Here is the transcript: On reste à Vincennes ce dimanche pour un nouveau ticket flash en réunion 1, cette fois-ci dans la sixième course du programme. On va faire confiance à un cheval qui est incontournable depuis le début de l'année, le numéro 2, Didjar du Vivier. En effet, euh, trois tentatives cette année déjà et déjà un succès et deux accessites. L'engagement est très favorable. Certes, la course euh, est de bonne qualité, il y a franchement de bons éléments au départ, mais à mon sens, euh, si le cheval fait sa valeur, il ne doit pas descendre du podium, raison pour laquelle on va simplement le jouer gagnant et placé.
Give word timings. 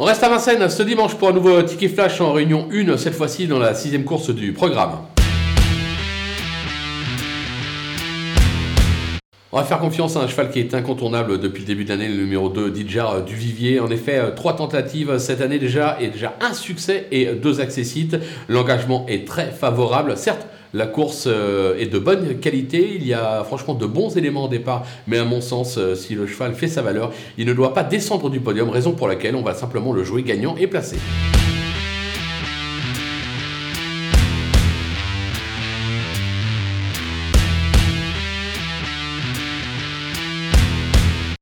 On 0.00 0.04
reste 0.04 0.22
à 0.22 0.28
Vincennes 0.28 0.70
ce 0.70 0.84
dimanche 0.84 1.16
pour 1.16 1.28
un 1.28 1.32
nouveau 1.32 1.60
ticket 1.60 1.88
flash 1.88 2.20
en 2.20 2.32
réunion 2.32 2.68
1, 2.72 2.96
cette 2.98 3.14
fois-ci 3.14 3.48
dans 3.48 3.58
la 3.58 3.74
sixième 3.74 4.04
course 4.04 4.30
du 4.30 4.52
programme. 4.52 4.92
On 9.50 9.56
va 9.56 9.64
faire 9.64 9.80
confiance 9.80 10.14
à 10.14 10.20
un 10.20 10.28
cheval 10.28 10.50
qui 10.50 10.60
est 10.60 10.72
incontournable 10.72 11.40
depuis 11.40 11.62
le 11.62 11.66
début 11.66 11.84
de 11.84 11.88
l'année, 11.88 12.06
le 12.06 12.14
numéro 12.14 12.48
2, 12.48 12.70
Didjar 12.70 13.24
du 13.24 13.34
Vivier. 13.34 13.80
En 13.80 13.90
effet, 13.90 14.18
euh, 14.18 14.30
trois 14.30 14.54
tentatives 14.54 15.18
cette 15.18 15.40
année 15.40 15.58
déjà 15.58 15.96
et 16.00 16.06
déjà 16.06 16.36
un 16.40 16.54
succès 16.54 17.08
et 17.10 17.34
deux 17.34 17.60
accessites. 17.60 18.16
L'engagement 18.46 19.04
est 19.08 19.26
très 19.26 19.50
favorable. 19.50 20.16
Certes, 20.16 20.46
la 20.74 20.86
course 20.86 21.24
euh, 21.26 21.78
est 21.78 21.86
de 21.86 21.98
bonne 21.98 22.38
qualité, 22.40 22.94
il 22.94 23.06
y 23.06 23.14
a 23.14 23.44
franchement 23.44 23.74
de 23.74 23.86
bons 23.86 24.16
éléments 24.16 24.44
au 24.44 24.48
départ, 24.48 24.86
mais 25.06 25.18
à 25.18 25.24
mon 25.24 25.40
sens, 25.40 25.76
euh, 25.78 25.94
si 25.94 26.14
le 26.14 26.26
cheval 26.26 26.54
fait 26.54 26.68
sa 26.68 26.82
valeur, 26.82 27.12
il 27.36 27.46
ne 27.46 27.52
doit 27.52 27.74
pas 27.74 27.84
descendre 27.84 28.30
du 28.30 28.40
podium, 28.40 28.68
raison 28.68 28.92
pour 28.92 29.08
laquelle 29.08 29.36
on 29.36 29.42
va 29.42 29.54
simplement 29.54 29.92
le 29.92 30.04
jouer 30.04 30.22
gagnant 30.22 30.56
et 30.56 30.66
placé. 30.66 30.96